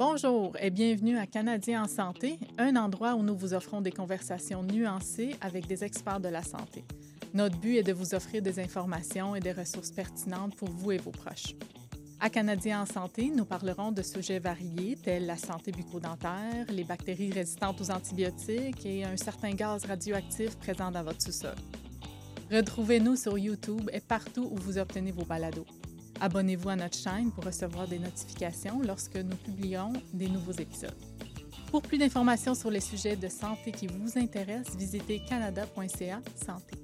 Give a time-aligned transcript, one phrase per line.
[0.00, 4.62] Bonjour et bienvenue à Canadiens en santé, un endroit où nous vous offrons des conversations
[4.62, 6.86] nuancées avec des experts de la santé.
[7.34, 10.96] Notre but est de vous offrir des informations et des ressources pertinentes pour vous et
[10.96, 11.54] vos proches.
[12.18, 17.32] À Canadiens en santé, nous parlerons de sujets variés tels la santé bucco-dentaire, les bactéries
[17.32, 21.56] résistantes aux antibiotiques et un certain gaz radioactif présent dans votre sous-sol.
[22.50, 25.66] Retrouvez-nous sur YouTube et partout où vous obtenez vos balados.
[26.20, 30.94] Abonnez-vous à notre chaîne pour recevoir des notifications lorsque nous publions des nouveaux épisodes.
[31.70, 36.79] Pour plus d'informations sur les sujets de santé qui vous intéressent, visitez canada.ca santé.